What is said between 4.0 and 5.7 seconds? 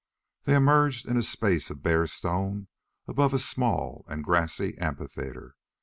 and grassy amphitheatre.